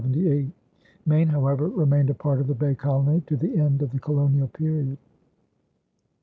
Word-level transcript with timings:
Maine, 1.05 1.27
however, 1.27 1.67
remained 1.67 2.09
a 2.09 2.15
part 2.15 2.41
of 2.41 2.47
the 2.47 2.55
Bay 2.55 2.73
Colony 2.73 3.21
to 3.27 3.37
the 3.37 3.55
end 3.55 3.83
of 3.83 3.91
the 3.91 3.99
colonial 3.99 4.47
period. 4.47 4.97